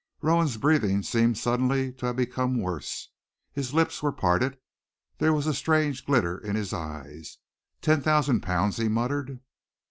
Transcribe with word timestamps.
Rowan's 0.23 0.57
breathing 0.57 1.03
seemed 1.03 1.37
suddenly 1.37 1.93
to 1.93 2.07
have 2.07 2.15
become 2.15 2.59
worse. 2.59 3.09
His 3.53 3.71
lips 3.71 4.01
were 4.01 4.11
parted, 4.11 4.57
there 5.19 5.31
was 5.31 5.45
a 5.45 5.53
strange 5.53 6.07
glitter 6.07 6.39
in 6.39 6.55
his 6.55 6.73
eyes. 6.73 7.37
"Ten 7.83 8.01
thousand 8.01 8.41
pounds!" 8.41 8.77
he 8.77 8.87
muttered. 8.87 9.39